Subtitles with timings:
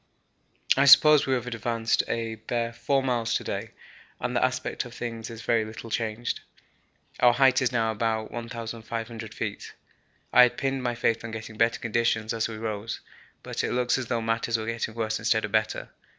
[0.75, 3.69] I suppose we have advanced a bare 4 miles to day
[4.19, 6.39] and the aspect of things is very little changed.
[7.19, 9.75] Our height is now about 1,500 feet;
[10.33, 13.01] I had pinned my faith on getting better conditions as we rose,
[13.43, 15.91] but it looks as though matters were getting worse instead of better.